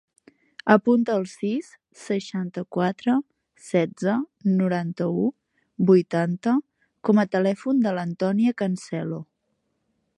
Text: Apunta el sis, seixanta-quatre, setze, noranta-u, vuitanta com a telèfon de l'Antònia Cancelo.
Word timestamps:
Apunta 0.75 1.17
el 1.19 1.25
sis, 1.31 1.67
seixanta-quatre, 2.03 3.13
setze, 3.65 4.15
noranta-u, 4.61 5.29
vuitanta 5.91 6.55
com 7.11 7.23
a 7.25 7.27
telèfon 7.37 7.85
de 7.85 7.97
l'Antònia 7.99 8.57
Cancelo. 8.63 9.21